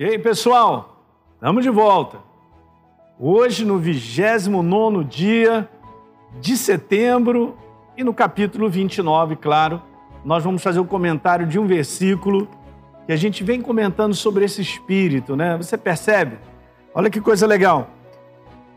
E 0.00 0.04
aí, 0.06 0.18
pessoal? 0.18 1.04
Estamos 1.34 1.62
de 1.62 1.68
volta. 1.68 2.20
Hoje, 3.18 3.66
no 3.66 3.76
29 3.76 5.04
dia 5.04 5.68
de 6.40 6.56
setembro 6.56 7.54
e 7.94 8.02
no 8.02 8.14
capítulo 8.14 8.70
29, 8.70 9.36
claro, 9.36 9.82
nós 10.24 10.42
vamos 10.42 10.62
fazer 10.62 10.78
o 10.78 10.84
um 10.84 10.86
comentário 10.86 11.46
de 11.46 11.58
um 11.58 11.66
versículo 11.66 12.48
que 13.04 13.12
a 13.12 13.16
gente 13.16 13.44
vem 13.44 13.60
comentando 13.60 14.14
sobre 14.14 14.42
esse 14.42 14.62
espírito, 14.62 15.36
né? 15.36 15.58
Você 15.58 15.76
percebe? 15.76 16.38
Olha 16.94 17.10
que 17.10 17.20
coisa 17.20 17.46
legal. 17.46 17.90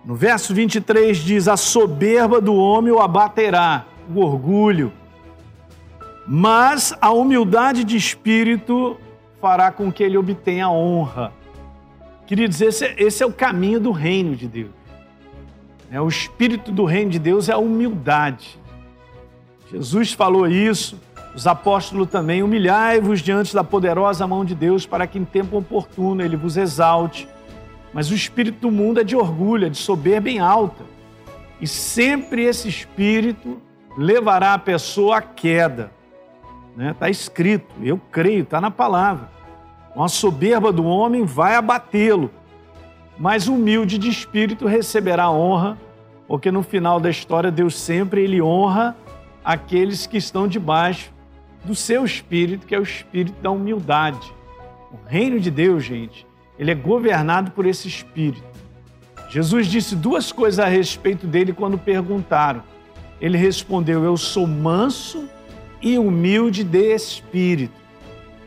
No 0.03 0.15
verso 0.15 0.53
23 0.53 1.15
diz: 1.19 1.47
A 1.47 1.55
soberba 1.55 2.41
do 2.41 2.53
homem 2.53 2.91
o 2.91 2.99
abaterá, 2.99 3.85
o 4.13 4.19
orgulho, 4.19 4.91
mas 6.27 6.93
a 6.99 7.13
humildade 7.13 7.85
de 7.85 7.95
espírito 7.95 8.97
fará 9.43 9.73
com 9.73 9.91
que 9.91 10.01
ele 10.01 10.17
obtenha 10.17 10.69
honra. 10.69 11.33
Queridos, 12.25 12.61
esse, 12.61 12.85
esse 12.97 13.21
é 13.21 13.25
o 13.25 13.33
caminho 13.33 13.77
do 13.77 13.91
reino 13.91 14.37
de 14.37 14.47
Deus. 14.47 14.71
É, 15.91 15.99
o 15.99 16.07
espírito 16.07 16.71
do 16.71 16.85
reino 16.85 17.11
de 17.11 17.19
Deus 17.19 17.49
é 17.49 17.51
a 17.51 17.57
humildade. 17.57 18.57
Jesus 19.69 20.13
falou 20.13 20.47
isso, 20.47 20.97
os 21.35 21.45
apóstolos 21.45 22.07
também. 22.07 22.41
Humilhai-vos 22.41 23.19
diante 23.19 23.53
da 23.53 23.65
poderosa 23.65 24.25
mão 24.25 24.45
de 24.45 24.55
Deus, 24.55 24.85
para 24.85 25.05
que 25.05 25.19
em 25.19 25.25
tempo 25.25 25.57
oportuno 25.57 26.21
ele 26.21 26.37
vos 26.37 26.55
exalte. 26.55 27.27
Mas 27.93 28.11
o 28.11 28.15
espírito 28.15 28.61
do 28.61 28.71
mundo 28.71 29.01
é 29.01 29.03
de 29.03 29.17
orgulho, 29.17 29.65
é 29.67 29.69
de 29.69 29.77
soberba 29.77 30.29
em 30.29 30.39
alta. 30.39 30.85
E 31.59 31.67
sempre 31.67 32.45
esse 32.45 32.69
espírito 32.69 33.61
levará 33.97 34.53
a 34.53 34.57
pessoa 34.57 35.17
à 35.17 35.21
queda. 35.21 35.91
Está 36.73 36.83
né? 36.83 36.95
Tá 36.99 37.09
escrito, 37.09 37.67
eu 37.81 37.99
creio, 38.11 38.43
está 38.43 38.59
na 38.59 38.71
palavra. 38.71 39.29
Uma 39.95 40.07
soberba 40.07 40.71
do 40.71 40.83
homem 40.83 41.23
vai 41.23 41.55
abatê-lo, 41.55 42.31
mas 43.17 43.47
humilde 43.47 43.99
de 43.99 44.09
espírito 44.09 44.65
receberá 44.65 45.29
honra, 45.29 45.77
porque 46.27 46.51
no 46.51 46.63
final 46.63 46.99
da 46.99 47.11
história 47.11 47.51
Deus 47.51 47.77
sempre 47.77 48.23
ele 48.23 48.41
honra 48.41 48.95
aqueles 49.45 50.07
que 50.07 50.17
estão 50.17 50.47
debaixo 50.47 51.11
do 51.63 51.75
seu 51.75 52.03
espírito, 52.03 52.65
que 52.65 52.73
é 52.73 52.79
o 52.79 52.83
espírito 52.83 53.39
da 53.39 53.51
humildade. 53.51 54.33
O 54.91 54.97
reino 55.07 55.39
de 55.39 55.51
Deus, 55.51 55.83
gente, 55.83 56.25
ele 56.57 56.71
é 56.71 56.75
governado 56.75 57.51
por 57.51 57.67
esse 57.67 57.87
espírito. 57.87 58.43
Jesus 59.29 59.67
disse 59.67 59.95
duas 59.95 60.31
coisas 60.31 60.59
a 60.59 60.67
respeito 60.67 61.27
dele 61.27 61.53
quando 61.53 61.77
perguntaram. 61.77 62.63
Ele 63.21 63.37
respondeu: 63.37 64.03
Eu 64.03 64.17
sou 64.17 64.45
manso 64.47 65.27
e 65.83 65.99
humilde 65.99 66.63
de 66.63 66.95
espírito. 66.95 67.75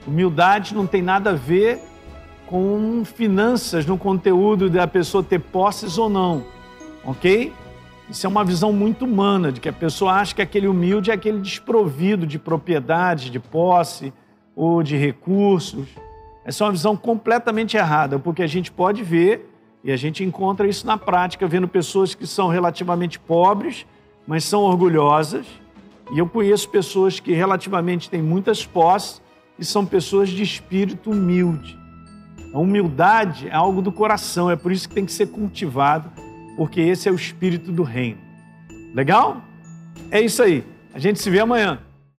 Humildade 0.07 0.75
não 0.75 0.87
tem 0.87 1.03
nada 1.03 1.31
a 1.31 1.35
ver 1.35 1.79
com 2.47 3.05
finanças 3.05 3.85
no 3.85 3.99
conteúdo 3.99 4.71
da 4.71 4.87
pessoa 4.87 5.23
ter 5.23 5.41
posses 5.41 5.99
ou 5.99 6.09
não, 6.09 6.45
ok? 7.05 7.53
Isso 8.09 8.25
é 8.25 8.29
uma 8.29 8.45
visão 8.45 8.73
muito 8.73 9.05
humana, 9.05 9.53
de 9.53 9.61
que 9.61 9.69
a 9.69 9.73
pessoa 9.73 10.13
acha 10.13 10.35
que 10.35 10.41
aquele 10.41 10.67
humilde 10.67 11.11
é 11.11 11.15
aquele 11.15 11.41
desprovido 11.41 12.27
de 12.27 12.39
propriedade, 12.39 13.31
de 13.31 13.41
posse 13.41 14.13
ou 14.55 14.83
de 14.83 14.97
recursos. 14.97 15.89
Essa 16.45 16.63
é 16.63 16.67
uma 16.67 16.73
visão 16.73 16.97
completamente 16.97 17.77
errada, 17.77 18.19
porque 18.19 18.43
a 18.43 18.47
gente 18.47 18.71
pode 18.71 19.03
ver, 19.03 19.53
e 19.83 19.91
a 19.91 19.97
gente 19.97 20.25
encontra 20.25 20.69
isso 20.69 20.87
na 20.87 20.97
prática, 20.97 21.47
vendo 21.49 21.69
pessoas 21.69 22.15
que 22.15 22.27
são 22.27 22.49
relativamente 22.49 23.19
pobres, 23.19 23.85
mas 24.27 24.45
são 24.45 24.63
orgulhosas. 24.63 25.45
E 26.13 26.19
eu 26.19 26.29
conheço 26.29 26.69
pessoas 26.69 27.19
que 27.19 27.33
relativamente 27.33 28.09
têm 28.09 28.23
muitas 28.23 28.65
posses, 28.65 29.21
e 29.59 29.65
são 29.65 29.87
pessoas 29.87 30.29
de 30.29 30.43
espírito 30.43 31.11
humilde. 31.11 31.79
A 32.53 32.59
humildade 32.59 33.49
é 33.49 33.55
algo 33.55 33.83
do 33.83 33.91
coração, 33.91 34.51
é 34.51 34.57
por 34.57 34.71
isso 34.71 34.89
que 34.89 34.95
tem 34.95 35.05
que 35.05 35.13
ser 35.13 35.27
cultivado, 35.27 36.11
porque 36.57 36.81
esse 36.81 37.09
é 37.09 37.13
o 37.13 37.15
espírito 37.15 37.73
do 37.73 37.83
reino. 37.83 38.19
Legal? 38.95 39.43
É 40.11 40.21
isso 40.21 40.43
aí. 40.43 40.65
A 40.95 40.99
gente 40.99 41.21
se 41.21 41.29
vê 41.29 41.41
amanhã. 41.41 41.81